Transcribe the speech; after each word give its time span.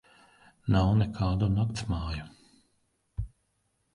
Nav 0.75 0.93
nekādu 1.01 1.49
naktsmāju. 1.57 2.25